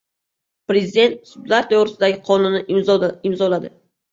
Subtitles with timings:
[0.71, 3.75] Prezident "Sudlar to‘g‘risida"gi qonunni imzoladi